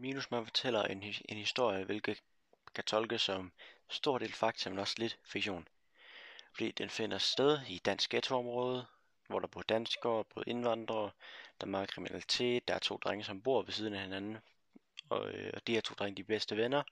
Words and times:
Minusman 0.00 0.44
fortæller 0.44 0.82
en, 0.82 1.02
en 1.28 1.36
historie, 1.36 1.84
hvilket 1.84 2.22
kan 2.74 2.84
tolkes 2.84 3.22
som 3.22 3.52
stor 3.88 4.18
del 4.18 4.32
fakta, 4.32 4.70
men 4.70 4.78
også 4.78 4.94
lidt 4.98 5.18
fiktion. 5.24 5.68
Fordi 6.52 6.70
den 6.70 6.90
finder 6.90 7.18
sted 7.18 7.58
i 7.68 7.78
dansk 7.78 8.10
ghettoområde, 8.10 8.86
hvor 9.28 9.38
der 9.38 9.46
bor 9.46 9.62
danskere, 9.62 10.24
både 10.24 10.44
indvandrere, 10.46 11.10
der 11.60 11.66
er 11.66 11.70
meget 11.70 11.90
kriminalitet, 11.90 12.68
der 12.68 12.74
er 12.74 12.78
to 12.78 12.96
drenge, 12.96 13.24
som 13.24 13.42
bor 13.42 13.62
ved 13.62 13.72
siden 13.72 13.94
af 13.94 14.00
hinanden, 14.00 14.38
og, 15.08 15.30
øh, 15.30 15.50
og 15.54 15.66
de 15.66 15.72
her 15.72 15.80
to 15.80 15.94
drenge 15.94 16.16
de 16.16 16.24
bedste 16.24 16.56
venner, 16.56 16.82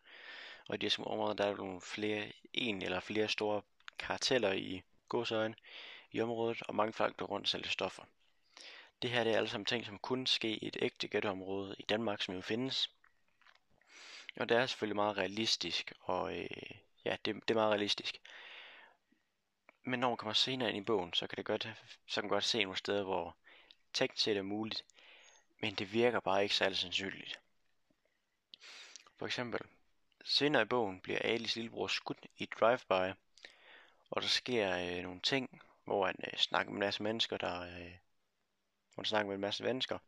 og 0.68 0.75
i 0.75 0.79
de 0.79 0.86
her 0.86 0.90
små 0.90 1.04
områder, 1.04 1.34
der 1.34 1.45
er 1.46 1.56
nogle 1.56 1.80
flere, 1.80 2.32
en 2.52 2.82
eller 2.82 3.00
flere 3.00 3.29
store 3.29 3.62
karteller 3.98 4.52
i 4.52 4.82
godsøjen 5.09 5.54
i 6.12 6.20
området, 6.20 6.62
og 6.62 6.75
mange 6.75 6.93
folk 6.93 7.16
går 7.16 7.27
rundt 7.27 7.45
og 7.45 7.48
sælger 7.48 7.68
stoffer. 7.68 8.02
Det 9.02 9.11
her 9.11 9.25
det 9.25 9.32
er 9.32 9.36
alle 9.36 9.48
sammen 9.48 9.66
ting, 9.66 9.86
som 9.86 9.98
kunne 9.98 10.27
ske 10.27 10.48
i 10.48 10.66
et 10.66 10.77
ægte 10.80 11.09
ghettoområde 11.09 11.77
i 11.79 11.82
Danmark, 11.82 12.22
som 12.22 12.34
jo 12.34 12.40
findes. 12.40 12.90
Og 14.37 14.48
det 14.48 14.56
er 14.56 14.66
selvfølgelig 14.66 14.96
meget 14.96 15.16
realistisk, 15.16 15.92
og 16.00 16.38
øh, 16.38 16.70
ja, 17.05 17.16
det, 17.24 17.34
det 17.34 17.50
er 17.50 17.55
meget 17.55 17.73
realistisk. 17.73 18.20
Men 19.84 20.01
når 20.01 20.09
man 20.09 20.16
kommer 20.16 20.32
senere 20.32 20.68
ind 20.68 20.78
i 20.78 20.84
bogen, 20.84 21.12
så 21.12 21.27
kan 21.27 21.37
det 21.37 21.45
godt, 21.45 21.68
så 22.06 22.20
kan 22.20 22.24
man 22.24 22.37
godt 22.37 22.45
se 22.45 22.62
nogle 22.62 22.77
steder, 22.77 23.04
hvor 23.04 23.37
teknisk 23.92 24.24
set 24.24 24.37
er 24.37 24.42
muligt, 24.42 24.84
men 25.60 25.74
det 25.74 25.92
virker 25.92 26.20
bare 26.20 26.42
ikke 26.42 26.54
særlig 26.54 26.78
sandsynligt. 26.78 27.41
For 29.16 29.27
eksempel, 29.27 29.60
senere 30.24 30.62
i 30.62 30.65
bogen 30.65 31.01
bliver 31.01 31.18
Alis 31.18 31.56
lillebror 31.56 31.87
skudt 31.87 32.26
i 32.37 32.46
drive-by, 32.46 33.15
og 34.10 34.23
der 34.23 34.29
sker 34.29 34.76
øh, 34.76 35.02
nogle 35.02 35.20
ting, 35.20 35.62
hvor 35.84 36.06
han 36.06 36.16
øh, 36.26 36.38
snakker 36.38 36.73
med 36.73 36.76
en 36.76 36.87
masse 36.87 37.02
mennesker, 37.02 37.37
der 37.37 37.60
øh, 37.60 37.92
hvor 38.95 39.02
han 39.02 39.04
snakker 39.04 39.26
med 39.26 39.34
en 39.34 39.40
masse 39.40 39.65
mennesker, 39.65 39.98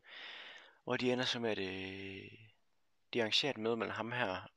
og 0.85 0.99
de 0.99 1.11
ender 1.11 1.25
så 1.25 1.39
med 1.39 1.51
at 1.51 1.59
øh, 1.59 2.50
de 3.13 3.21
arrangerer 3.21 3.49
et 3.49 3.57
møde 3.57 3.77
mellem 3.77 3.93
ham 3.93 4.11
her, 4.11 4.49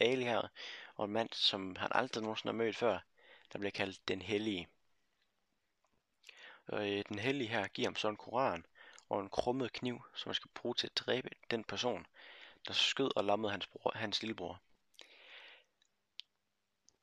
Ali 0.00 0.24
her, 0.24 0.48
og 0.94 1.04
en 1.04 1.12
mand, 1.12 1.28
som 1.32 1.76
han 1.76 1.88
aldrig 1.92 2.22
nogensinde 2.22 2.52
har 2.52 2.64
mødt 2.64 2.76
før, 2.76 2.98
der 3.52 3.58
bliver 3.58 3.70
kaldt 3.70 4.08
Den 4.08 4.22
Hellige. 4.22 4.68
Og 6.66 6.90
øh, 6.90 7.04
Den 7.08 7.18
Hellige 7.18 7.48
her 7.48 7.68
giver 7.68 7.88
ham 7.88 7.96
så 7.96 8.08
en 8.08 8.16
koran 8.16 8.66
og 9.08 9.20
en 9.20 9.30
krummet 9.30 9.72
kniv, 9.72 10.02
som 10.14 10.30
han 10.30 10.34
skal 10.34 10.50
bruge 10.54 10.74
til 10.74 10.86
at 10.86 10.96
dræbe 10.96 11.30
den 11.50 11.64
person, 11.64 12.06
der 12.66 12.72
skød 12.72 13.16
og 13.16 13.24
lammede 13.24 13.52
hans, 13.52 13.66
bror, 13.66 13.92
hans 13.94 14.22
lillebror. 14.22 14.60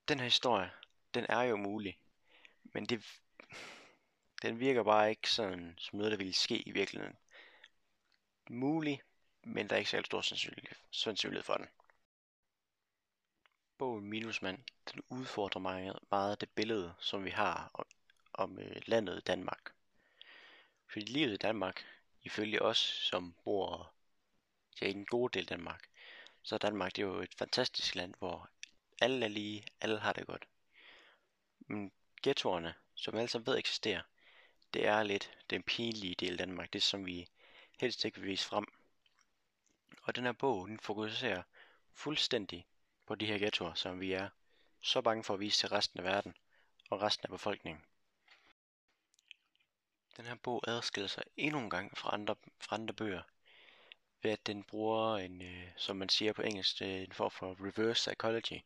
Den 0.07 0.19
her 0.19 0.25
historie, 0.25 0.71
den 1.13 1.25
er 1.29 1.41
jo 1.41 1.57
mulig, 1.57 1.99
men 2.63 2.85
det, 2.85 3.21
den 4.41 4.59
virker 4.59 4.83
bare 4.83 5.09
ikke 5.09 5.29
sådan 5.29 5.75
som 5.77 5.97
noget, 5.97 6.11
der 6.11 6.17
ville 6.17 6.33
ske 6.33 6.57
i 6.57 6.71
virkeligheden. 6.71 7.17
Mulig, 8.49 9.01
men 9.43 9.69
der 9.69 9.75
er 9.75 9.77
ikke 9.77 9.89
særlig 9.89 10.05
stor 10.05 10.21
sandsynlighed 10.91 11.43
for 11.43 11.53
den. 11.53 11.67
Bogen 13.77 14.05
Minusmand, 14.05 14.63
den 14.93 15.01
udfordrer 15.09 15.61
meget, 15.61 15.99
meget 16.11 16.41
det 16.41 16.49
billede, 16.49 16.93
som 16.99 17.25
vi 17.25 17.29
har 17.29 17.71
om, 17.73 17.85
om 18.33 18.59
øh, 18.59 18.81
landet 18.85 19.27
Danmark. 19.27 19.73
Fordi 20.87 21.05
livet 21.05 21.33
i 21.33 21.37
Danmark, 21.37 21.85
ifølge 22.23 22.61
os, 22.61 22.77
som 22.77 23.35
bor 23.43 23.91
ja, 24.81 24.87
i 24.87 24.91
en 24.91 25.05
god 25.05 25.29
del 25.29 25.43
af 25.43 25.47
Danmark, 25.47 25.89
så 26.43 26.55
er 26.55 26.59
Danmark 26.59 26.95
det 26.95 27.01
er 27.01 27.07
jo 27.07 27.21
et 27.21 27.35
fantastisk 27.37 27.95
land, 27.95 28.13
hvor 28.19 28.49
alle 29.01 29.25
er 29.25 29.29
lige, 29.29 29.65
alle 29.81 29.99
har 29.99 30.13
det 30.13 30.27
godt. 30.27 30.47
Men 31.59 31.91
ghettoerne, 32.23 32.73
som 32.95 33.15
alle 33.15 33.27
sammen 33.27 33.47
ved 33.47 33.57
eksisterer, 33.57 34.01
det 34.73 34.85
er 34.87 35.03
lidt 35.03 35.37
den 35.49 35.63
pinlige 35.63 36.15
del 36.15 36.31
af 36.31 36.37
Danmark, 36.37 36.73
det 36.73 36.83
som 36.83 37.05
vi 37.05 37.27
helst 37.79 38.05
ikke 38.05 38.19
vil 38.19 38.29
vise 38.29 38.45
frem. 38.45 38.78
Og 40.09 40.15
den 40.15 40.25
her 40.25 40.31
bog, 40.31 40.67
den 40.67 40.79
fokuserer 40.79 41.43
fuldstændig 41.93 42.67
på 43.05 43.15
de 43.15 43.25
her 43.25 43.37
ghettoer, 43.37 43.73
som 43.73 43.99
vi 43.99 44.13
er 44.13 44.29
så 44.81 45.01
bange 45.01 45.23
for 45.23 45.33
at 45.33 45.39
vise 45.39 45.57
til 45.57 45.69
resten 45.69 45.99
af 45.99 46.05
verden 46.05 46.33
og 46.89 47.01
resten 47.01 47.25
af 47.25 47.29
befolkningen. 47.29 47.83
Den 50.17 50.25
her 50.25 50.35
bog 50.35 50.63
adskiller 50.67 51.07
sig 51.07 51.23
endnu 51.37 51.59
en 51.59 51.69
gang 51.69 51.97
fra 51.97 52.13
andre, 52.13 52.35
fra 52.59 52.75
andre 52.75 52.93
bøger, 52.93 53.21
ved 54.21 54.31
at 54.31 54.47
den 54.47 54.63
bruger 54.63 55.17
en, 55.17 55.41
øh, 55.41 55.67
som 55.77 55.97
man 55.97 56.09
siger 56.09 56.33
på 56.33 56.41
engelsk, 56.41 56.81
øh, 56.81 57.01
en 57.01 57.13
form 57.13 57.31
for 57.31 57.55
reverse 57.59 58.09
psychology, 58.09 58.61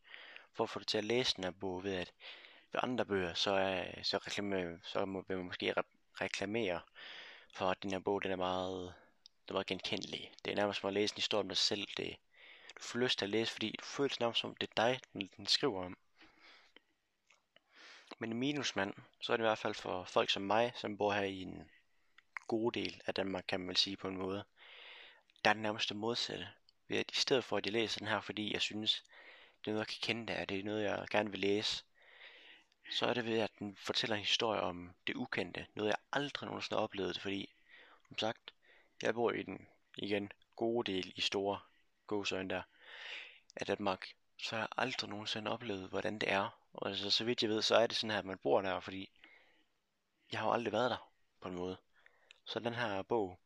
for 0.54 0.64
at 0.64 0.70
få 0.70 0.80
det 0.80 0.88
til 0.88 0.98
at 0.98 1.04
læse 1.04 1.36
den 1.36 1.44
her 1.44 1.52
bog 1.52 1.84
ved 1.84 1.96
at 1.96 2.14
ved 2.72 2.80
andre 2.84 3.06
bøger, 3.06 3.34
så, 3.34 3.52
er, 3.52 4.04
så, 4.04 4.18
reklamer, 4.18 4.78
så 4.84 5.06
må, 5.06 5.26
vil 5.28 5.38
man 5.38 5.46
måske 5.46 5.74
re- 5.78 6.22
reklamere 6.22 6.82
for, 7.54 7.70
at 7.70 7.84
den 7.84 7.92
her 7.92 8.00
bog 8.00 8.24
den 8.24 8.32
er 8.32 8.36
meget, 8.36 8.94
der 9.48 9.54
var 9.54 9.64
genkendelige. 9.64 10.32
Det 10.46 10.52
er 10.52 10.56
nærmest 10.56 10.80
som 10.80 10.88
at 10.88 10.94
læse 10.94 11.14
en 11.14 11.18
historie 11.18 11.40
om 11.40 11.48
dig 11.48 11.58
selv. 11.58 11.88
Det, 11.98 12.16
du 12.78 12.82
får 12.82 13.00
lyst 13.00 13.20
til 13.20 13.26
at 13.26 13.30
læse, 13.30 13.52
fordi 13.52 13.76
du 13.80 13.86
føles 13.86 14.20
nærmest 14.20 14.40
som, 14.40 14.56
det 14.56 14.70
er 14.70 14.74
dig, 14.84 15.00
den, 15.14 15.30
den 15.38 15.48
skriver 15.48 15.86
om. 15.86 15.98
Men 18.20 18.32
i 18.32 18.36
minusmand, 18.36 18.94
så 19.22 19.34
er 19.34 19.38
det 19.38 19.44
i 19.44 19.48
hvert 19.48 19.58
fald 19.58 19.74
for 19.74 20.04
folk 20.04 20.30
som 20.30 20.42
mig, 20.42 20.72
som 20.76 20.98
bor 20.98 21.14
her 21.14 21.24
i 21.24 21.42
en 21.42 21.72
god 22.48 22.72
del 22.72 23.02
af 23.06 23.14
Danmark, 23.14 23.46
kan 23.48 23.60
man 23.60 23.68
vel 23.68 23.78
sige 23.78 23.98
på 23.98 24.08
en 24.08 24.18
måde. 24.18 24.44
Der 25.44 25.50
er 25.50 25.54
det 25.54 25.64
nærmest 25.64 25.90
det 25.90 25.98
modsatte. 25.98 26.50
Ved 26.88 26.98
at 26.98 27.12
i 27.12 27.20
stedet 27.20 27.44
for, 27.44 27.58
at 27.58 27.66
jeg 27.66 27.74
læser 27.74 28.00
den 28.00 28.08
her, 28.08 28.22
fordi 28.22 28.54
jeg 28.54 28.62
synes, 28.62 29.04
det 29.60 29.68
er 29.68 29.72
noget, 29.72 29.88
jeg 29.88 29.88
kan 29.88 30.02
kende 30.02 30.34
det, 30.34 30.50
det 30.50 30.60
er 30.60 30.64
noget, 30.64 30.84
jeg 30.84 31.08
gerne 31.12 31.32
vil 31.32 31.40
læse, 31.40 31.84
så 32.92 33.06
er 33.06 33.14
det 33.14 33.26
ved, 33.26 33.40
at 33.40 33.52
den 33.60 33.76
fortæller 33.76 34.16
en 34.16 34.22
historie 34.22 34.62
om 34.62 34.94
det 35.08 35.16
ukendte. 35.16 35.68
Noget, 35.76 35.90
jeg 35.90 35.98
aldrig 36.12 36.48
nogensinde 36.48 36.78
har 36.78 36.84
oplevet, 36.84 37.20
fordi, 37.22 37.54
som 38.08 38.18
sagt, 38.18 38.54
jeg 39.04 39.14
bor 39.14 39.32
i 39.32 39.44
den, 39.44 39.68
igen, 39.98 40.32
gode 40.56 40.92
del 40.92 41.14
i 41.16 41.22
store 41.22 41.60
gåsøjne 42.08 42.50
der, 42.50 42.62
af 43.56 43.66
Danmark, 43.66 44.08
så 44.38 44.56
har 44.56 44.62
jeg 44.62 44.68
aldrig 44.78 45.10
nogensinde 45.10 45.52
oplevet, 45.52 45.90
hvordan 45.90 46.20
det 46.20 46.32
er. 46.32 46.60
Og 46.74 46.90
altså, 46.90 47.12
så 47.12 47.24
vidt 47.24 47.42
jeg 47.42 47.50
ved, 47.50 47.62
så 47.62 47.76
er 47.76 47.88
det 47.88 47.98
sådan 47.98 48.12
her, 48.12 48.20
at 48.20 48.26
man 48.26 48.38
bor 48.38 48.62
der, 48.62 48.80
fordi 48.80 49.10
jeg 50.32 50.40
har 50.40 50.48
jo 50.48 50.54
aldrig 50.54 50.74
været 50.74 50.92
der, 50.92 51.12
på 51.42 51.48
en 51.48 51.56
måde. 51.56 51.78
Så 52.46 52.60
den 52.60 52.74
her 52.74 53.02
bog, 53.02 53.40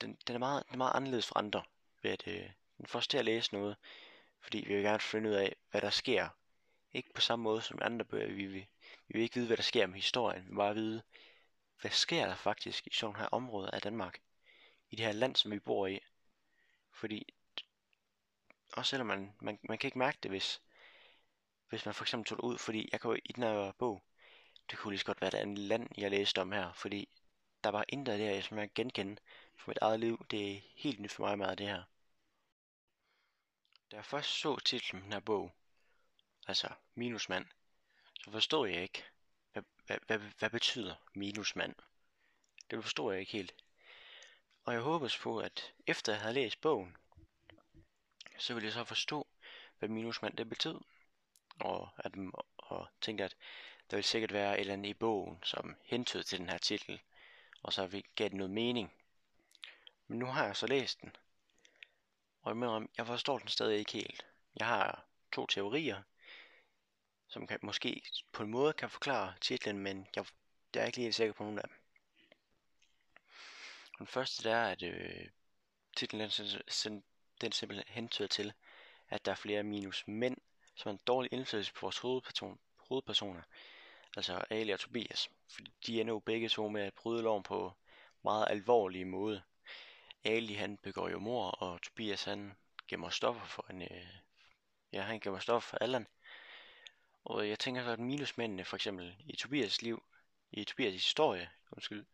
den, 0.00 0.18
den, 0.26 0.34
er, 0.34 0.38
meget, 0.38 0.66
den 0.66 0.74
er 0.74 0.78
meget 0.78 0.94
anderledes 0.94 1.26
fra 1.26 1.38
andre, 1.38 1.62
ved 2.02 2.10
at 2.10 2.26
øh, 2.26 2.50
den 2.78 2.86
får 2.86 2.98
os 2.98 3.08
til 3.08 3.18
at 3.18 3.24
læse 3.24 3.54
noget, 3.54 3.76
fordi 4.40 4.64
vi 4.66 4.74
vil 4.74 4.82
gerne 4.82 5.00
finde 5.00 5.30
ud 5.30 5.34
af, 5.34 5.56
hvad 5.70 5.80
der 5.80 5.90
sker 5.90 6.28
ikke 6.92 7.12
på 7.14 7.20
samme 7.20 7.42
måde 7.42 7.62
som 7.62 7.78
andre 7.82 8.04
bøger. 8.04 8.34
Vi, 8.34 8.46
vi, 8.46 8.68
vi 9.08 9.12
vil 9.12 9.22
ikke 9.22 9.34
vide, 9.34 9.46
hvad 9.46 9.56
der 9.56 9.62
sker 9.62 9.86
med 9.86 9.94
historien. 9.94 10.42
Vi 10.42 10.48
vil 10.48 10.56
bare 10.56 10.74
vide, 10.74 11.02
hvad 11.80 11.90
sker 11.90 12.26
der 12.26 12.34
faktisk 12.34 12.86
i 12.86 12.94
sådan 12.94 13.16
her 13.16 13.26
område 13.26 13.70
af 13.72 13.82
Danmark. 13.82 14.20
I 14.90 14.96
det 14.96 15.06
her 15.06 15.12
land, 15.12 15.36
som 15.36 15.50
vi 15.50 15.58
bor 15.58 15.86
i. 15.86 16.00
Fordi, 16.92 17.34
også 18.72 18.90
selvom 18.90 19.06
man, 19.06 19.34
man, 19.40 19.58
man 19.62 19.78
kan 19.78 19.88
ikke 19.88 19.98
mærke 19.98 20.18
det, 20.22 20.30
hvis, 20.30 20.62
hvis 21.68 21.84
man 21.84 21.94
for 21.94 22.04
eksempel 22.04 22.26
tog 22.28 22.36
det 22.38 22.44
ud. 22.44 22.58
Fordi 22.58 22.88
jeg 22.92 23.00
kan 23.00 23.10
jo 23.10 23.16
i 23.24 23.32
den 23.32 23.42
her 23.42 23.72
bog, 23.72 24.04
det 24.70 24.78
kunne 24.78 24.92
lige 24.92 24.98
så 24.98 25.06
godt 25.06 25.20
være 25.20 25.28
et 25.28 25.34
andet 25.34 25.58
land, 25.58 25.88
jeg 25.96 26.10
læste 26.10 26.40
om 26.40 26.52
her. 26.52 26.72
Fordi 26.72 27.08
der 27.64 27.70
var 27.70 27.84
intet 27.88 28.20
der, 28.20 28.40
som 28.40 28.58
jeg 28.58 28.70
genkende 28.74 29.16
for 29.56 29.70
mit 29.70 29.78
eget 29.80 30.00
liv. 30.00 30.26
Det 30.30 30.52
er 30.52 30.60
helt 30.74 31.00
nyt 31.00 31.12
for 31.12 31.26
mig 31.26 31.38
meget 31.38 31.58
det 31.58 31.66
her. 31.66 31.82
Da 33.90 33.96
jeg 33.96 34.04
først 34.04 34.30
så 34.30 34.58
titlen 34.58 35.02
den 35.02 35.12
her 35.12 35.20
bog, 35.20 35.52
altså 36.46 36.68
minusmand, 36.94 37.46
så 38.24 38.30
forstår 38.30 38.66
jeg 38.66 38.82
ikke, 38.82 39.04
hvad, 39.56 39.98
hvad, 40.06 40.18
hvad, 40.18 40.18
hvad 40.38 40.50
betyder 40.50 40.94
minusmand. 41.14 41.74
Det 42.70 42.82
forstår 42.82 43.10
jeg 43.12 43.20
ikke 43.20 43.32
helt. 43.32 43.54
Og 44.64 44.72
jeg 44.72 44.80
håber 44.80 45.16
på, 45.22 45.38
at 45.38 45.72
efter 45.86 46.12
jeg 46.12 46.20
havde 46.20 46.34
læst 46.34 46.60
bogen, 46.60 46.96
så 48.38 48.54
ville 48.54 48.64
jeg 48.64 48.72
så 48.72 48.84
forstå, 48.84 49.26
hvad 49.78 49.88
minusmand 49.88 50.36
det 50.36 50.48
betød. 50.48 50.80
Og, 51.60 51.88
at, 51.96 52.12
og 52.58 52.88
tænkte, 53.00 53.24
at 53.24 53.36
der 53.90 53.96
ville 53.96 54.06
sikkert 54.06 54.32
være 54.32 54.54
et 54.54 54.60
eller 54.60 54.72
andet 54.72 54.90
i 54.90 54.94
bogen, 54.94 55.38
som 55.42 55.76
hentede 55.82 56.22
til 56.22 56.38
den 56.38 56.48
her 56.48 56.58
titel, 56.58 57.00
og 57.62 57.72
så 57.72 58.02
gav 58.14 58.28
det 58.28 58.36
noget 58.36 58.50
mening. 58.50 58.92
Men 60.06 60.18
nu 60.18 60.26
har 60.26 60.46
jeg 60.46 60.56
så 60.56 60.66
læst 60.66 61.00
den, 61.00 61.16
og 62.42 62.50
jeg 62.50 62.56
mener, 62.56 62.86
jeg 62.96 63.06
forstår 63.06 63.38
den 63.38 63.48
stadig 63.48 63.78
ikke 63.78 63.92
helt. 63.92 64.26
Jeg 64.56 64.66
har 64.66 65.06
to 65.32 65.46
teorier, 65.46 66.02
som 67.36 67.46
kan, 67.46 67.58
måske 67.62 68.02
på 68.32 68.42
en 68.42 68.50
måde 68.50 68.72
kan 68.72 68.90
forklare 68.90 69.34
titlen, 69.40 69.78
men 69.78 70.06
jeg, 70.16 70.24
jeg 70.74 70.82
er 70.82 70.86
ikke 70.86 70.98
lige 70.98 71.12
sikker 71.12 71.32
på 71.32 71.42
nogen 71.42 71.58
af 71.58 71.68
dem. 71.68 71.76
Den 73.98 74.06
første 74.06 74.48
der 74.48 74.56
er, 74.56 74.70
at 74.70 74.82
øh, 74.82 75.28
titlen 75.96 76.30
den, 76.84 77.04
den 77.40 77.52
simpelthen 77.52 77.84
hentyder 77.88 78.28
til, 78.28 78.52
at 79.08 79.24
der 79.24 79.30
er 79.30 79.36
flere 79.36 79.62
minus 79.62 80.04
mænd, 80.06 80.36
som 80.74 80.88
er 80.88 80.92
en 80.92 81.00
dårlig 81.06 81.32
indflydelse 81.32 81.72
på 81.72 81.80
vores 81.80 81.98
hovedperson, 81.98 82.58
hovedpersoner, 82.76 83.42
altså 84.16 84.44
Ali 84.50 84.70
og 84.70 84.80
Tobias, 84.80 85.30
fordi 85.54 85.72
de 85.86 86.00
ender 86.00 86.14
jo 86.14 86.18
begge 86.18 86.48
to 86.48 86.68
med 86.68 86.82
at 86.82 86.94
bryde 86.94 87.22
loven 87.22 87.42
på 87.42 87.72
meget 88.24 88.46
alvorlige 88.50 89.04
måde. 89.04 89.42
Ali 90.24 90.54
han 90.54 90.76
begår 90.76 91.08
jo 91.08 91.18
mor, 91.18 91.50
og 91.50 91.82
Tobias 91.82 92.24
han 92.24 92.56
gemmer 92.88 93.10
stoffer 93.10 93.46
for 93.46 93.66
en, 93.70 93.82
øh, 93.82 94.06
ja 94.92 95.02
han 95.02 95.20
gemmer 95.20 95.40
stoffer 95.40 95.68
for 95.68 95.76
Allan, 95.76 96.06
og 97.26 97.48
jeg 97.48 97.58
tænker 97.58 97.84
så, 97.84 97.90
at 97.90 97.98
minusmændene 97.98 98.64
for 98.64 98.76
eksempel 98.76 99.16
i 99.26 99.36
Tobias 99.36 99.82
liv, 99.82 100.02
i 100.50 100.64
Tobias 100.64 100.92
historie, 100.92 101.50
undskyld, 101.72 102.06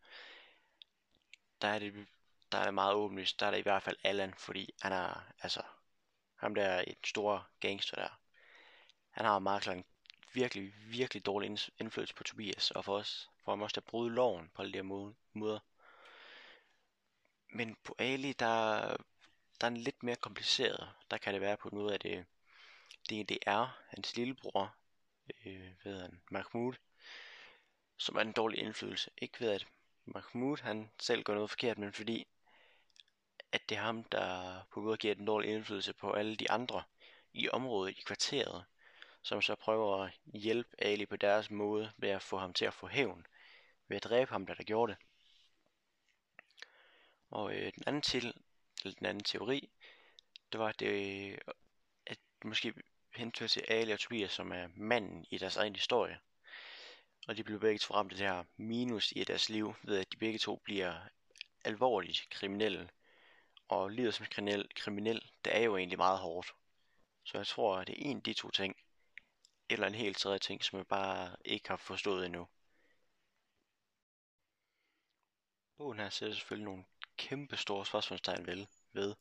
der 1.61 1.67
er 1.67 1.79
det, 1.79 2.07
der 2.51 2.57
er 2.57 2.63
det 2.63 2.73
meget 2.73 2.93
åbenlyst, 2.93 3.39
der 3.39 3.45
er 3.45 3.51
det 3.51 3.57
i 3.57 3.61
hvert 3.61 3.83
fald 3.83 3.97
Allan, 4.03 4.33
fordi 4.33 4.73
han 4.81 4.91
er, 4.91 5.31
altså, 5.39 5.61
ham 6.35 6.55
der 6.55 6.63
er 6.63 6.83
et 6.87 6.97
stor 7.05 7.47
gangster 7.59 7.95
der. 7.95 8.19
Han 9.09 9.25
har 9.25 9.39
meget 9.39 9.63
klart 9.63 9.77
en 9.77 9.85
virkelig, 10.33 10.73
virkelig 10.85 11.25
dårlig 11.25 11.57
indflydelse 11.79 12.15
på 12.15 12.23
Tobias, 12.23 12.71
og 12.71 12.85
for 12.85 12.97
os, 12.97 13.29
for 13.43 13.51
ham 13.51 13.61
også 13.61 13.79
at 13.79 13.83
bryde 13.83 14.15
loven 14.15 14.51
på 14.53 14.61
alle 14.61 14.73
de 14.73 14.77
her 14.77 15.09
måder. 15.33 15.59
Men 17.49 17.77
på 17.83 17.95
Ali, 17.99 18.33
der, 18.33 18.79
der 19.61 19.67
er 19.67 19.71
en 19.71 19.77
lidt 19.77 20.03
mere 20.03 20.15
kompliceret. 20.15 20.89
Der 21.11 21.17
kan 21.17 21.33
det 21.33 21.41
være 21.41 21.57
på 21.57 21.69
noget 21.71 21.91
af 21.91 21.99
det, 21.99 22.25
det, 23.09 23.29
det 23.29 23.37
er 23.45 23.79
hans 23.89 24.17
lillebror, 24.17 24.75
øh, 25.45 25.71
hvad 25.83 26.01
han, 26.01 26.21
Mahmoud, 26.31 26.73
som 27.97 28.15
er 28.15 28.21
en 28.21 28.31
dårlig 28.31 28.59
indflydelse. 28.59 29.11
Ikke 29.17 29.39
ved 29.39 29.51
at 29.51 29.67
Mahmoud 30.05 30.57
han 30.57 30.91
selv 30.99 31.23
gør 31.23 31.33
noget 31.33 31.49
forkert, 31.49 31.77
men 31.77 31.93
fordi 31.93 32.27
at 33.51 33.69
det 33.69 33.77
er 33.77 33.81
ham, 33.81 34.03
der 34.03 34.61
på 34.71 34.81
måde 34.81 34.97
giver 34.97 35.15
den 35.15 35.25
dårlige 35.25 35.53
indflydelse 35.53 35.93
på 35.93 36.11
alle 36.11 36.35
de 36.35 36.51
andre 36.51 36.83
i 37.33 37.49
området, 37.49 37.97
i 37.97 38.01
kvarteret, 38.01 38.65
som 39.21 39.41
så 39.41 39.55
prøver 39.55 40.03
at 40.03 40.11
hjælpe 40.25 40.69
Ali 40.77 41.05
på 41.05 41.15
deres 41.15 41.51
måde 41.51 41.91
ved 41.97 42.09
at 42.09 42.21
få 42.21 42.37
ham 42.37 42.53
til 42.53 42.65
at 42.65 42.73
få 42.73 42.87
hævn, 42.87 43.27
ved 43.87 43.97
at 43.97 44.03
dræbe 44.03 44.31
ham, 44.31 44.45
der 44.45 44.53
der 44.53 44.63
gjorde 44.63 44.91
det. 44.91 45.01
Og 47.29 47.55
øh, 47.55 47.71
den 47.75 47.83
anden 47.87 48.01
til, 48.01 48.33
eller 48.83 48.95
den 48.95 49.05
anden 49.05 49.23
teori, 49.23 49.69
det 50.51 50.59
var, 50.59 50.67
at 50.67 50.79
det, 50.79 51.39
at 52.05 52.19
måske 52.45 52.73
hentyder 53.15 53.47
til 53.47 53.65
Ali 53.67 53.91
og 53.91 53.99
Tobias, 53.99 54.31
som 54.31 54.51
er 54.51 54.67
manden 54.75 55.25
i 55.29 55.37
deres 55.37 55.57
egen 55.57 55.75
historie. 55.75 56.19
Og 57.27 57.37
de 57.37 57.43
blev 57.43 57.59
begge 57.59 57.79
to 57.79 57.93
ramt 57.93 58.11
af 58.11 58.17
det 58.17 58.27
her 58.27 58.43
minus 58.57 59.13
i 59.15 59.23
deres 59.23 59.49
liv, 59.49 59.73
ved 59.83 59.97
at 59.97 60.11
de 60.11 60.17
begge 60.17 60.39
to 60.39 60.55
bliver 60.55 61.09
alvorligt 61.65 62.27
kriminelle. 62.29 62.89
Og 63.67 63.89
livet 63.89 64.13
som 64.13 64.25
kriminel, 64.25 64.69
kriminel, 64.75 65.31
det 65.45 65.55
er 65.55 65.61
jo 65.61 65.77
egentlig 65.77 65.97
meget 65.97 66.19
hårdt. 66.19 66.53
Så 67.23 67.37
jeg 67.37 67.47
tror, 67.47 67.77
at 67.77 67.87
det 67.87 67.93
er 67.93 68.09
en 68.09 68.17
af 68.17 68.23
de 68.23 68.33
to 68.33 68.49
ting, 68.51 68.75
eller 69.69 69.87
en 69.87 69.95
helt 69.95 70.17
tredje 70.17 70.39
ting, 70.39 70.63
som 70.63 70.77
jeg 70.77 70.87
bare 70.87 71.35
ikke 71.45 71.69
har 71.69 71.77
forstået 71.77 72.25
endnu. 72.25 72.47
Bogen 75.77 75.99
her 75.99 76.09
sætter 76.09 76.35
selvfølgelig 76.35 76.65
nogle 76.65 76.85
kæmpe 77.17 77.57
store 77.57 77.85
spørgsmålstegn 77.85 78.47
ved, 78.47 78.65
ved, 78.93 79.15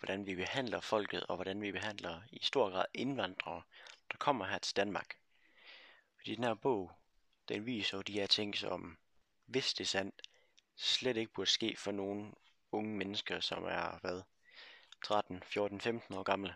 hvordan 0.00 0.26
vi 0.26 0.34
behandler 0.34 0.80
folket, 0.80 1.22
og 1.22 1.36
hvordan 1.36 1.62
vi 1.62 1.72
behandler 1.72 2.22
i 2.32 2.38
stor 2.42 2.70
grad 2.70 2.84
indvandrere, 2.94 3.62
der 4.12 4.16
kommer 4.16 4.46
her 4.46 4.58
til 4.58 4.76
Danmark. 4.76 5.16
Fordi 6.16 6.34
den 6.34 6.44
her 6.44 6.54
bog, 6.54 6.92
den 7.48 7.66
viser 7.66 7.98
jo 7.98 8.02
de 8.02 8.12
her 8.12 8.26
ting, 8.26 8.56
som, 8.56 8.98
hvis 9.46 9.74
det 9.74 9.84
er 9.84 9.88
sandt, 9.88 10.22
slet 10.76 11.16
ikke 11.16 11.32
burde 11.32 11.50
ske 11.50 11.76
for 11.76 11.92
nogle 11.92 12.32
unge 12.72 12.96
mennesker, 12.96 13.40
som 13.40 13.64
er, 13.64 13.98
hvad, 14.00 14.22
13, 15.02 15.42
14, 15.42 15.80
15 15.80 16.14
år 16.14 16.22
gamle. 16.22 16.54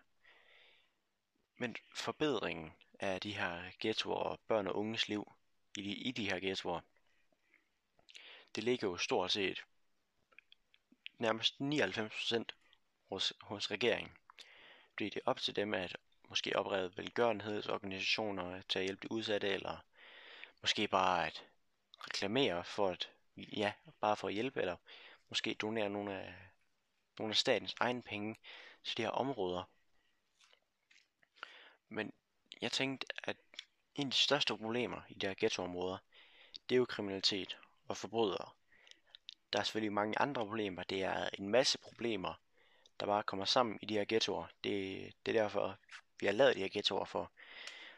Men 1.56 1.76
forbedringen 1.94 2.72
af 3.00 3.20
de 3.20 3.32
her 3.32 3.70
ghettoer 3.80 4.16
og 4.16 4.40
børn 4.48 4.66
og 4.66 4.76
unges 4.76 5.08
liv 5.08 5.32
i 5.76 5.82
de, 5.82 5.94
i 5.94 6.10
de 6.10 6.30
her 6.30 6.40
ghettoer, 6.40 6.80
det 8.54 8.64
ligger 8.64 8.88
jo 8.88 8.96
stort 8.96 9.32
set 9.32 9.64
nærmest 11.18 11.54
99% 11.60 12.63
hos, 13.08 13.32
hos 13.40 13.70
regeringen. 13.70 14.16
Fordi 14.92 15.04
det 15.04 15.16
er 15.16 15.30
op 15.30 15.40
til 15.40 15.56
dem 15.56 15.74
at 15.74 15.96
måske 16.28 16.56
oprette 16.56 16.96
velgørenhedsorganisationer 16.96 18.62
til 18.68 18.78
at 18.78 18.84
hjælpe 18.84 19.02
de 19.02 19.12
udsatte, 19.12 19.48
eller 19.48 19.84
måske 20.60 20.88
bare 20.88 21.26
at 21.26 21.44
reklamere 21.98 22.64
for 22.64 22.88
at, 22.88 23.10
ja, 23.36 23.72
bare 24.00 24.16
for 24.16 24.28
at 24.28 24.34
hjælpe, 24.34 24.60
eller 24.60 24.76
måske 25.28 25.54
donere 25.54 25.88
nogle 25.88 26.20
af, 26.20 26.34
nogle 27.18 27.32
af 27.32 27.36
statens 27.36 27.74
egne 27.80 28.02
penge 28.02 28.36
til 28.84 28.96
de 28.96 29.02
her 29.02 29.10
områder. 29.10 29.62
Men 31.88 32.12
jeg 32.60 32.72
tænkte, 32.72 33.06
at 33.24 33.36
en 33.94 34.06
af 34.06 34.10
de 34.10 34.16
største 34.16 34.56
problemer 34.56 35.00
i 35.08 35.14
de 35.14 35.26
her 35.26 35.34
ghettoområder, 35.38 35.98
det 36.68 36.74
er 36.74 36.78
jo 36.78 36.84
kriminalitet 36.84 37.58
og 37.88 37.96
forbrydere. 37.96 38.50
Der 39.52 39.58
er 39.58 39.62
selvfølgelig 39.62 39.92
mange 39.92 40.18
andre 40.18 40.46
problemer. 40.46 40.82
Det 40.82 41.02
er 41.02 41.28
en 41.38 41.48
masse 41.48 41.78
problemer, 41.78 42.34
der 43.00 43.06
bare 43.06 43.22
kommer 43.22 43.44
sammen 43.44 43.78
i 43.82 43.86
de 43.86 43.94
her 43.94 44.04
ghettoer. 44.08 44.46
Det, 44.64 45.12
det 45.26 45.36
er 45.36 45.42
derfor, 45.42 45.78
vi 46.20 46.26
har 46.26 46.32
lavet 46.32 46.56
de 46.56 46.60
her 46.60 46.68
ghettoer 46.68 47.04
for, 47.04 47.32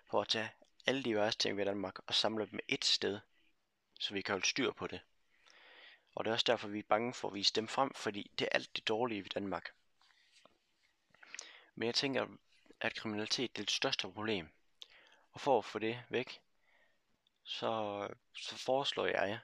for 0.06 0.20
at 0.20 0.28
tage 0.28 0.50
alle 0.86 1.02
de 1.02 1.16
værste 1.16 1.42
ting 1.42 1.56
ved 1.56 1.64
Danmark 1.64 1.98
og 2.06 2.14
samle 2.14 2.46
dem 2.50 2.58
et 2.68 2.84
sted, 2.84 3.20
så 4.00 4.14
vi 4.14 4.20
kan 4.20 4.32
holde 4.32 4.46
styr 4.46 4.72
på 4.72 4.86
det. 4.86 5.00
Og 6.14 6.24
det 6.24 6.30
er 6.30 6.34
også 6.34 6.44
derfor, 6.46 6.68
vi 6.68 6.78
er 6.78 6.82
bange 6.88 7.14
for 7.14 7.28
at 7.28 7.34
vise 7.34 7.52
dem 7.52 7.68
frem, 7.68 7.94
fordi 7.94 8.30
det 8.38 8.44
er 8.44 8.48
alt 8.54 8.76
det 8.76 8.88
dårlige 8.88 9.22
ved 9.22 9.30
Danmark. 9.30 9.72
Men 11.74 11.86
jeg 11.86 11.94
tænker, 11.94 12.26
at 12.80 12.94
kriminalitet 12.94 13.56
det 13.56 13.62
er 13.62 13.66
det 13.66 13.70
største 13.70 14.08
problem. 14.12 14.48
Og 15.32 15.40
for 15.40 15.58
at 15.58 15.64
få 15.64 15.78
det 15.78 16.02
væk, 16.08 16.40
så, 17.44 18.08
så 18.34 18.56
foreslår 18.56 19.06
jeg, 19.06 19.38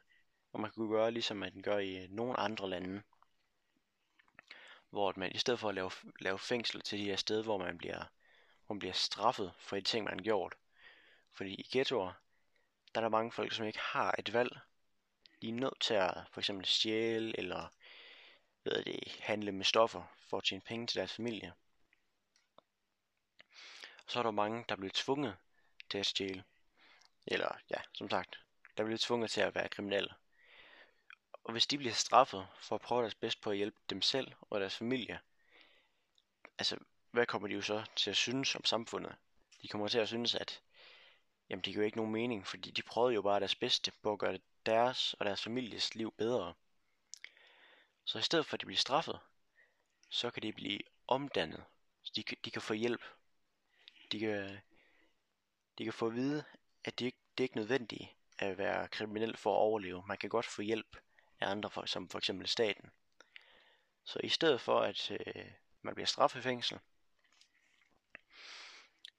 at 0.54 0.60
man 0.60 0.70
kunne 0.70 0.88
gøre 0.88 1.10
ligesom 1.10 1.36
man 1.36 1.62
gør 1.62 1.78
i 1.78 2.06
nogle 2.10 2.40
andre 2.40 2.70
lande. 2.70 3.02
Hvor 4.92 5.12
man 5.16 5.32
i 5.32 5.38
stedet 5.38 5.60
for 5.60 5.68
at 5.68 5.74
lave, 5.74 5.90
lave 6.20 6.38
fængsel 6.38 6.80
til 6.80 6.98
de 6.98 7.04
her 7.04 7.16
steder, 7.16 7.42
hvor 7.42 7.58
man 7.58 7.78
bliver, 7.78 8.04
hvor 8.66 8.74
man 8.74 8.78
bliver 8.78 8.92
straffet 8.92 9.52
for 9.58 9.76
de 9.76 9.82
ting, 9.82 10.04
man 10.04 10.18
har 10.18 10.22
gjort. 10.22 10.54
Fordi 11.32 11.54
i 11.54 11.68
ghettoer, 11.72 12.12
der 12.94 13.00
er 13.00 13.04
der 13.04 13.08
mange 13.08 13.32
folk, 13.32 13.52
som 13.52 13.66
ikke 13.66 13.78
har 13.78 14.14
et 14.18 14.32
valg. 14.32 14.58
De 15.42 15.48
er 15.48 15.52
nødt 15.52 15.80
til 15.80 15.94
at 15.94 16.14
for 16.32 16.40
eksempel 16.40 16.66
stjæle 16.66 17.38
eller 17.38 17.68
ved 18.64 18.84
det, 18.84 19.18
handle 19.20 19.52
med 19.52 19.64
stoffer 19.64 20.02
for 20.28 20.38
at 20.38 20.44
tjene 20.44 20.62
penge 20.62 20.86
til 20.86 20.98
deres 20.98 21.12
familie. 21.12 21.54
Og 24.04 24.10
så 24.10 24.18
er 24.18 24.22
der 24.22 24.30
mange, 24.30 24.64
der 24.68 24.76
bliver 24.76 24.92
tvunget 24.94 25.36
til 25.90 25.98
at 25.98 26.06
stjæle. 26.06 26.44
Eller 27.26 27.58
ja, 27.70 27.80
som 27.92 28.10
sagt, 28.10 28.40
der 28.76 28.84
bliver 28.84 28.98
tvunget 28.98 29.30
til 29.30 29.40
at 29.40 29.54
være 29.54 29.68
kriminelle. 29.68 30.14
Og 31.44 31.52
hvis 31.52 31.66
de 31.66 31.78
bliver 31.78 31.92
straffet 31.92 32.48
for 32.60 32.74
at 32.74 32.80
prøve 32.80 33.02
deres 33.02 33.14
bedst 33.14 33.40
på 33.40 33.50
at 33.50 33.56
hjælpe 33.56 33.78
dem 33.90 34.02
selv 34.02 34.32
og 34.40 34.60
deres 34.60 34.76
familie, 34.76 35.20
altså 36.58 36.76
hvad 37.10 37.26
kommer 37.26 37.48
de 37.48 37.54
jo 37.54 37.62
så 37.62 37.84
til 37.96 38.10
at 38.10 38.16
synes 38.16 38.54
om 38.54 38.64
samfundet? 38.64 39.16
De 39.62 39.68
kommer 39.68 39.88
til 39.88 39.98
at 39.98 40.08
synes, 40.08 40.34
at 40.34 40.62
jamen 41.48 41.64
det 41.64 41.72
giver 41.72 41.84
ikke 41.84 41.96
nogen 41.96 42.12
mening, 42.12 42.46
fordi 42.46 42.70
de 42.70 42.82
prøvede 42.82 43.14
jo 43.14 43.22
bare 43.22 43.40
deres 43.40 43.54
bedste 43.54 43.92
på 44.02 44.12
at 44.12 44.18
gøre 44.18 44.38
deres 44.66 45.14
og 45.14 45.24
deres 45.24 45.42
families 45.42 45.94
liv 45.94 46.14
bedre. 46.18 46.54
Så 48.04 48.18
i 48.18 48.22
stedet 48.22 48.46
for 48.46 48.54
at 48.54 48.60
de 48.60 48.66
bliver 48.66 48.78
straffet, 48.78 49.20
så 50.08 50.30
kan 50.30 50.42
de 50.42 50.52
blive 50.52 50.78
omdannet. 51.06 51.64
Så 52.02 52.12
de, 52.16 52.22
de 52.44 52.50
kan 52.50 52.62
få 52.62 52.72
hjælp. 52.74 53.02
De 54.12 54.20
kan, 54.20 54.60
de 55.78 55.84
kan 55.84 55.92
få 55.92 56.06
at 56.06 56.14
vide, 56.14 56.44
at 56.84 56.98
det, 56.98 57.14
det 57.38 57.44
er 57.44 57.44
ikke 57.44 57.56
nødvendigt 57.56 58.08
at 58.38 58.58
være 58.58 58.88
kriminel 58.88 59.36
for 59.36 59.54
at 59.54 59.58
overleve. 59.58 60.04
Man 60.06 60.18
kan 60.18 60.30
godt 60.30 60.46
få 60.46 60.62
hjælp 60.62 60.96
af 61.42 61.50
andre, 61.50 61.70
for, 61.70 61.86
som 61.86 62.08
for 62.08 62.18
eksempel 62.18 62.48
staten. 62.48 62.90
Så 64.04 64.20
i 64.24 64.28
stedet 64.28 64.60
for 64.60 64.80
at 64.80 65.10
øh, 65.10 65.46
man 65.82 65.94
bliver 65.94 66.06
straffet 66.06 66.40
i 66.40 66.42
fængsel, 66.42 66.78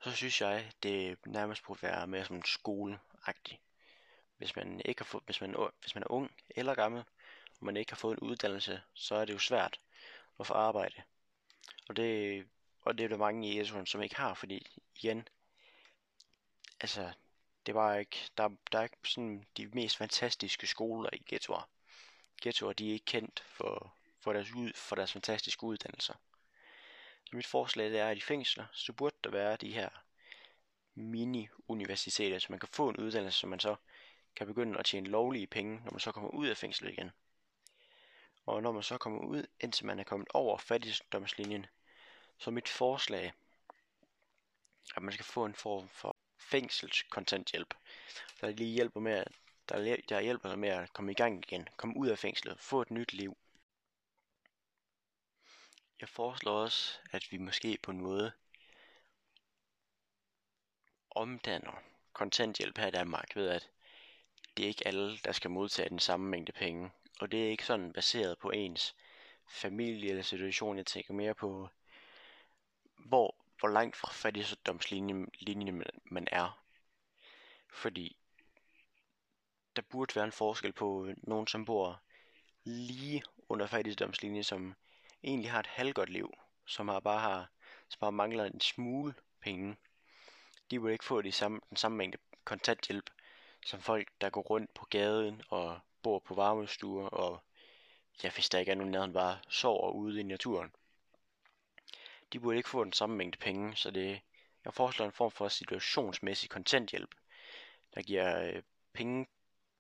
så 0.04 0.12
synes 0.12 0.42
jeg, 0.42 0.72
det 0.84 1.18
nærmest 1.26 1.64
burde 1.64 1.82
være 1.82 2.08
mere 2.08 2.26
som 2.26 2.36
en 2.36 2.46
skoleagtig. 2.46 3.60
Hvis 4.38 4.56
man 4.56 4.82
ikke 4.86 5.02
har 5.02 5.06
fået, 5.06 5.24
hvis 5.26 5.42
man, 5.42 5.56
hvis 5.82 5.96
man 5.96 6.04
er 6.04 6.12
ung 6.12 6.32
eller 6.50 6.76
gammel, 6.76 7.04
og 7.60 7.66
man 7.66 7.78
ikke 7.78 7.92
har 7.92 7.98
fået 7.98 8.18
en 8.18 8.28
uddannelse, 8.30 8.82
så 8.94 9.16
er 9.16 9.26
det 9.26 9.34
jo 9.34 9.40
svært 9.40 9.80
at 10.40 10.48
få 10.48 10.54
arbejde. 10.54 11.04
Og 11.90 11.96
det, 11.96 12.48
og 12.82 12.98
det 12.98 13.04
er 13.04 13.08
der 13.08 13.18
mange 13.18 13.50
i 13.50 13.60
Esuen, 13.60 13.86
som 13.86 14.02
ikke 14.02 14.16
har, 14.16 14.34
fordi 14.34 14.80
igen, 14.96 15.28
altså, 16.80 17.14
det 17.66 17.76
var 17.76 17.96
ikke, 17.96 18.32
der, 18.38 18.50
der 18.72 18.80
er 18.80 18.84
ikke 18.84 18.98
sådan 19.04 19.46
de 19.58 19.68
mest 19.68 19.98
fantastiske 19.98 20.68
skoler 20.68 21.10
i 21.14 21.24
ghettoer. 21.28 21.70
Ghettoer, 22.44 22.74
de 22.74 22.90
er 22.90 22.94
ikke 22.94 23.06
kendt 23.06 23.44
for, 23.48 23.94
for, 24.20 24.34
deres, 24.34 24.52
ud, 24.52 24.72
for 24.76 24.96
deres 24.96 25.12
fantastiske 25.12 25.64
uddannelser. 25.64 26.14
Så 27.26 27.36
mit 27.36 27.46
forslag 27.46 27.92
det 27.92 28.00
er, 28.00 28.10
at 28.10 28.18
i 28.18 28.22
fængsler, 28.22 28.66
så 28.72 28.94
burde 28.94 29.16
der 29.24 29.30
være 29.30 29.56
de 29.56 29.74
her 29.74 29.90
mini-universiteter, 30.96 32.40
så 32.40 32.48
man 32.50 32.60
kan 32.60 32.70
få 32.72 32.90
en 32.90 32.98
uddannelse, 32.98 33.40
så 33.40 33.48
man 33.48 33.60
så 33.60 33.76
kan 34.36 34.48
begynde 34.48 34.80
at 34.80 34.86
tjene 34.86 35.10
lovlige 35.10 35.48
penge, 35.48 35.82
når 35.86 35.92
man 35.92 36.00
så 36.00 36.12
kommer 36.12 36.30
ud 36.30 36.48
af 36.48 36.58
fængslet 36.58 36.92
igen. 36.92 37.12
Og 38.46 38.64
når 38.64 38.72
man 38.72 38.84
så 38.84 38.98
kommer 38.98 39.20
ud, 39.20 39.48
indtil 39.60 39.86
man 39.86 40.00
er 40.00 40.04
kommet 40.04 40.28
over 40.34 40.58
fattigdomslinjen, 40.58 41.66
så 42.38 42.52
mit 42.52 42.70
forslag, 42.70 43.34
at 44.96 45.02
man 45.02 45.14
skal 45.14 45.26
få 45.26 45.46
en 45.46 45.56
form 45.56 45.90
for 45.90 46.16
fængselskontanthjælp, 46.38 47.74
der 48.42 48.50
lige 48.50 48.74
hjælper 48.74 49.00
med, 49.00 49.12
at 49.14 49.32
der, 49.70 49.98
der 50.10 50.22
hjælper 50.22 50.56
med 50.56 50.70
at 50.70 50.94
komme 50.94 51.12
i 51.12 51.16
gang 51.16 51.46
igen, 51.46 51.68
komme 51.78 51.98
ud 51.98 52.08
af 52.08 52.20
fængslet, 52.20 52.60
få 52.60 52.82
et 52.82 52.92
nyt 52.92 53.14
liv. 53.14 53.38
Jeg 56.02 56.10
foreslår 56.10 56.54
også, 56.54 57.00
at 57.12 57.32
vi 57.32 57.38
måske 57.38 57.78
på 57.84 57.92
en 57.92 58.02
måde 58.02 58.32
omdanner 61.12 61.84
kontanthjælp 62.14 62.78
her 62.78 62.88
i 62.88 62.92
Danmark 62.92 63.36
ved, 63.36 63.50
at 63.50 63.70
det 64.58 64.64
er 64.64 64.68
ikke 64.68 64.88
alle, 64.88 65.18
der 65.18 65.32
skal 65.32 65.52
modtage 65.52 65.90
den 65.90 66.00
samme 66.00 66.30
mængde 66.30 66.52
penge. 66.52 66.92
Og 67.20 67.32
det 67.32 67.46
er 67.46 67.50
ikke 67.50 67.66
sådan 67.66 67.94
baseret 67.94 68.40
på 68.40 68.50
ens 68.50 68.96
familie 69.48 70.10
eller 70.10 70.24
situation. 70.24 70.78
Jeg 70.78 70.86
tænker 70.86 71.14
mere 71.14 71.34
på, 71.34 71.70
hvor, 72.96 73.36
hvor 73.60 73.70
langt 73.70 73.96
fra 73.96 74.12
fattigdomslinjen 74.12 75.30
linjen 75.40 75.84
man 76.04 76.28
er. 76.32 76.64
Fordi 77.70 78.18
der 79.76 79.82
burde 79.82 80.16
være 80.16 80.26
en 80.26 80.32
forskel 80.32 80.74
på 80.74 81.06
øh, 81.06 81.16
nogen, 81.24 81.48
som 81.48 81.66
bor 81.66 82.02
lige 82.64 83.24
under 83.50 83.68
fattigdomslinjen, 83.68 84.44
som 84.44 84.76
egentlig 85.24 85.52
har 85.52 85.60
et 85.60 85.68
halvgodt 85.68 86.10
liv, 86.10 86.34
som 86.66 86.88
har 86.88 87.00
bare 87.00 87.20
har, 87.20 87.50
som 87.90 88.00
bare 88.00 88.12
mangler 88.12 88.46
en 88.46 88.62
smule 88.62 89.14
penge. 89.42 89.78
De 90.72 90.82
vil 90.82 90.92
ikke 90.92 91.06
få 91.06 91.22
de 91.22 91.32
samme, 91.32 91.60
den 91.70 91.78
samme 91.78 91.98
mængde 91.98 92.18
kontanthjælp, 92.46 93.10
som 93.66 93.82
folk, 93.82 94.08
der 94.22 94.30
går 94.30 94.42
rundt 94.42 94.74
på 94.74 94.86
gaden 94.86 95.42
og 95.50 95.80
bor 96.02 96.20
på 96.20 96.34
varmestuer, 96.34 97.08
og 97.08 97.44
ja, 98.24 98.32
hvis 98.32 98.50
der 98.50 98.60
ikke 98.60 98.72
er 98.72 98.76
nogen 98.76 98.92
nærheden, 98.92 99.14
bare 99.14 99.40
sover 99.50 99.92
ude 99.92 100.20
i 100.20 100.24
naturen. 100.24 100.72
De 102.34 102.40
burde 102.40 102.58
ikke 102.58 102.70
få 102.70 102.84
den 102.84 102.94
samme 102.94 103.16
mængde 103.16 103.38
penge, 103.38 103.76
så 103.76 103.92
det, 103.92 104.22
jeg 104.66 104.74
foreslår 104.74 105.06
en 105.06 105.12
form 105.12 105.32
for 105.32 105.48
situationsmæssig 105.48 106.50
kontanthjælp, 106.50 107.16
der 107.96 108.02
giver 108.02 108.42
øh, 108.42 108.64
penge 108.94 109.28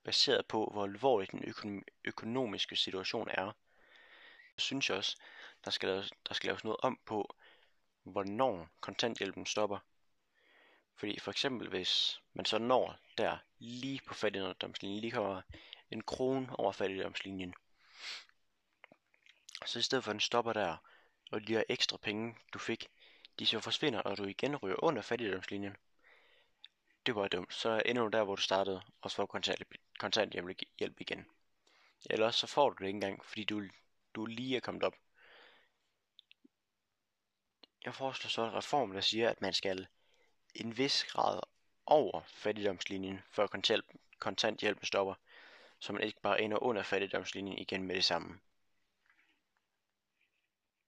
baseret 0.03 0.45
på, 0.45 0.69
hvor 0.71 0.83
alvorlig 0.83 1.31
den 1.31 1.43
økonom- 1.43 1.85
økonomiske 2.05 2.75
situation 2.75 3.27
er. 3.31 3.45
Jeg 4.55 4.61
synes 4.61 4.89
også, 4.89 5.17
der 5.65 5.71
skal, 5.71 5.89
laves, 5.89 6.11
der 6.27 6.33
skal 6.33 6.47
laves 6.47 6.63
noget 6.63 6.79
om 6.83 6.99
på, 7.05 7.35
hvornår 8.03 8.69
kontanthjælpen 8.81 9.45
stopper. 9.45 9.79
Fordi 10.95 11.19
for 11.19 11.31
eksempel 11.31 11.69
hvis 11.69 12.21
man 12.33 12.45
så 12.45 12.57
når 12.57 12.97
der 13.17 13.37
lige 13.59 14.01
på 14.05 14.13
fattigdomslinjen, 14.13 15.01
lige 15.01 15.11
kommer 15.11 15.41
en 15.91 16.03
krone 16.03 16.59
over 16.59 16.71
fattigdomslinjen, 16.71 17.53
så 19.65 19.79
i 19.79 19.81
stedet 19.81 20.03
for 20.03 20.11
at 20.11 20.13
den 20.13 20.19
stopper 20.19 20.53
der, 20.53 20.77
og 21.31 21.47
de 21.47 21.53
her 21.53 21.63
ekstra 21.69 21.97
penge 21.97 22.35
du 22.53 22.59
fik, 22.59 22.87
de 23.39 23.45
så 23.45 23.59
forsvinder, 23.59 23.99
og 23.99 24.17
du 24.17 24.23
igen 24.23 24.55
ryger 24.55 24.83
under 24.83 25.01
fattigdomslinjen. 25.01 25.75
Det 27.05 27.15
var 27.15 27.27
dumt. 27.27 27.53
Så 27.53 27.81
endnu 27.85 28.07
der, 28.07 28.23
hvor 28.23 28.35
du 28.35 28.41
startede, 28.41 28.81
og 29.01 29.11
så 29.11 29.15
får 29.15 29.25
kontanthjælp, 29.25 29.75
kontanthjælp 29.99 31.01
igen. 31.01 31.25
Eller 32.09 32.31
så 32.31 32.47
får 32.47 32.69
du 32.69 32.75
det 32.79 32.87
ikke 32.87 32.97
engang, 32.97 33.25
fordi 33.25 33.43
du, 33.43 33.63
du 34.15 34.25
lige 34.25 34.55
er 34.55 34.59
kommet 34.59 34.83
op. 34.83 34.95
Jeg 37.85 37.95
foreslår 37.95 38.29
så 38.29 38.43
en 38.43 38.53
reform, 38.53 38.93
der 38.93 39.01
siger, 39.01 39.29
at 39.29 39.41
man 39.41 39.53
skal 39.53 39.87
en 40.55 40.77
vis 40.77 41.03
grad 41.03 41.39
over 41.85 42.21
fattigdomslinjen, 42.27 43.21
før 43.31 43.47
kontanthjælpen 44.19 44.85
stopper, 44.85 45.13
så 45.79 45.93
man 45.93 46.03
ikke 46.03 46.21
bare 46.21 46.41
ender 46.41 46.63
under 46.63 46.83
fattigdomslinjen 46.83 47.57
igen 47.57 47.83
med 47.83 47.95
det 47.95 48.05
samme. 48.05 48.39